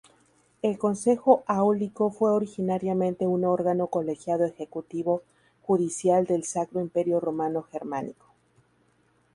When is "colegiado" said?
3.85-4.45